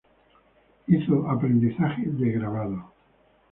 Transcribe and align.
Hizo 0.87 1.29
aprendizaje 1.29 2.01
de 2.07 2.31
grabado. 2.31 2.91